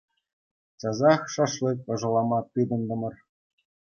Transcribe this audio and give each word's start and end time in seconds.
Часах 0.79 1.21
шашлык 1.33 1.79
ӑшалама 1.93 2.39
тытӑнтӑмӑр. 2.51 3.13